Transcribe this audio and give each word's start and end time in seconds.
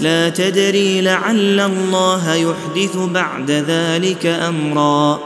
لا 0.00 0.28
تدري 0.28 1.00
لعل 1.00 1.60
الله 1.60 2.34
يحدث 2.34 2.96
بعد 2.96 3.50
ذلك 3.50 4.26
أمرا. 4.26 5.20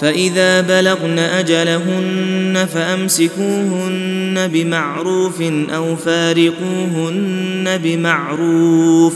فإذا 0.00 0.60
بلغن 0.60 1.18
أجلهن 1.18 2.66
فأمسكوهن 2.74 4.48
بمعروف 4.52 5.42
أو 5.74 5.96
فارقوهن 5.96 7.78
بمعروف 7.84 9.14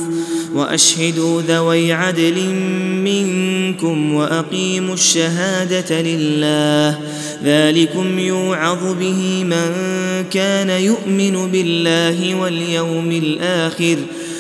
وأشهدوا 0.54 1.42
ذوي 1.42 1.92
عدل 1.92 2.48
منكم 3.04 4.14
وأقيموا 4.14 4.94
الشهادة 4.94 6.02
لله. 6.02 6.98
ذلكم 7.44 8.18
يوعظ 8.18 8.96
به 9.00 9.44
من 9.44 9.74
كان 10.30 10.70
يؤمن 10.70 11.50
بالله 11.52 12.34
واليوم 12.34 13.10
الآخر. 13.10 13.96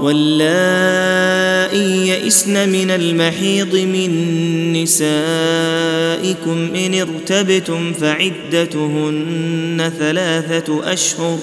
واللائي 0.00 1.86
يئسن 2.08 2.68
من 2.68 2.90
المحيض 2.90 3.76
من 3.76 4.72
نسائكم 4.72 6.74
إن 6.74 6.94
ارتبتم 6.94 7.92
فعدتهن 7.92 9.92
ثلاثة 9.98 10.92
أشهر 10.92 11.38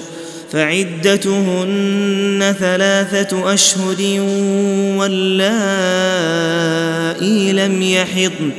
فعدتهن 0.51 2.55
ثلاثة 2.59 3.53
أشهر 3.53 4.19
واللائي 4.97 5.33
لم 7.53 7.81
يحضن 7.81 8.51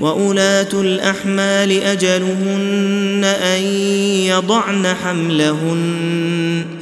وأولاة 0.00 0.68
الأحمال 0.72 1.82
أجلهن 1.82 3.24
أن 3.24 3.62
يضعن 4.26 4.86
حملهن 4.86 6.81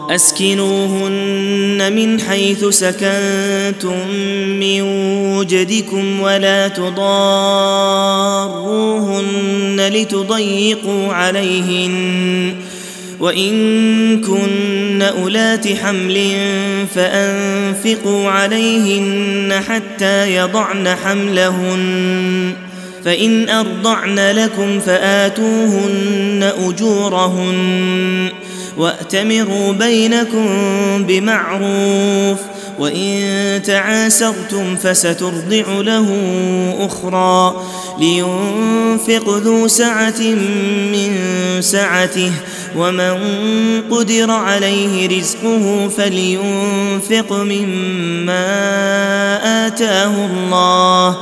أسكنوهن 0.15 1.93
من 1.95 2.19
حيث 2.19 2.65
سكنتم 2.65 4.07
من 4.59 4.81
وجدكم 5.37 6.19
ولا 6.19 6.67
تضاروهن 6.67 7.01
لتضيقوا 9.93 11.13
عليهن 11.13 12.55
وإن 13.19 14.21
كن 14.21 15.01
أولات 15.01 15.67
حمل 15.67 16.35
فأنفقوا 16.95 18.29
عليهن 18.29 19.53
حتى 19.67 20.35
يضعن 20.35 20.95
حملهن 21.03 22.53
فإن 23.05 23.49
أرضعن 23.49 24.19
لكم 24.19 24.79
فآتوهن 24.79 26.51
أجورهن 26.67 28.29
واتمروا 28.77 29.71
بينكم 29.71 30.47
بمعروف 31.07 32.39
وان 32.79 33.61
تعاسرتم 33.63 34.75
فسترضع 34.75 35.63
له 35.67 36.07
أخرى 36.79 37.63
لينفق 37.99 39.29
ذو 39.37 39.67
سعه 39.67 40.21
من 40.91 41.11
سعته 41.59 42.31
ومن 42.77 43.17
قدر 43.91 44.31
عليه 44.31 45.19
رزقه 45.19 45.89
فلينفق 45.97 47.33
مما 47.33 48.47
اتاه 49.67 50.25
الله 50.25 51.17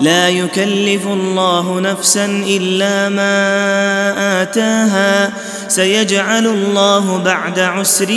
لا 0.00 0.28
يكلف 0.28 1.06
الله 1.06 1.80
نفسا 1.80 2.44
الا 2.46 3.08
ما 3.08 4.42
اتاها 4.42 5.32
سيجعل 5.70 6.46
الله 6.46 7.18
بعد 7.18 7.58
عسر 7.58 8.10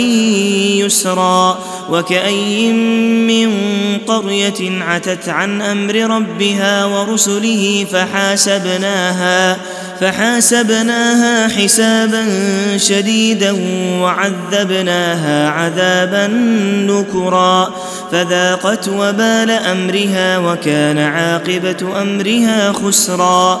يسرا 0.84 1.58
وكأي 1.90 2.72
من 2.72 3.50
قرية 4.06 4.82
عتت 4.82 5.28
عن 5.28 5.62
أمر 5.62 5.94
ربها 5.94 6.84
ورسله 6.84 7.86
فحاسبناها 7.92 9.56
فحاسبناها 10.00 11.48
حسابا 11.48 12.26
شديدا 12.76 13.56
وعذبناها 14.00 15.50
عذابا 15.50 16.26
نكرا 16.86 17.74
فذاقت 18.12 18.88
وبال 18.88 19.50
أمرها 19.50 20.38
وكان 20.38 20.98
عاقبة 20.98 22.02
أمرها 22.02 22.72
خسرا 22.72 23.60